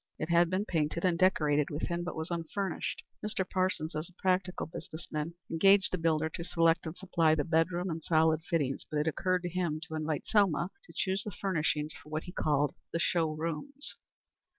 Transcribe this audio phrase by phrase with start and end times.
[0.17, 3.03] It had been painted and decorated within, but was unfurnished.
[3.23, 3.47] Mr.
[3.47, 7.91] Parsons, as a practical business man, engaged the builder to select and supply the bedroom
[7.91, 11.93] and solid fittings, but it occurred to him to invite Selma to choose the furnishings
[11.93, 13.95] for what he called the show rooms.